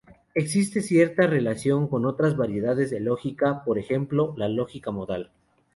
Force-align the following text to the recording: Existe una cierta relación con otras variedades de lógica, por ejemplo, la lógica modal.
Existe 0.33 0.79
una 0.79 0.87
cierta 0.87 1.27
relación 1.27 1.87
con 1.87 2.07
otras 2.07 2.35
variedades 2.35 2.89
de 2.89 2.99
lógica, 2.99 3.63
por 3.63 3.77
ejemplo, 3.77 4.33
la 4.35 4.47
lógica 4.49 4.89
modal. 4.89 5.29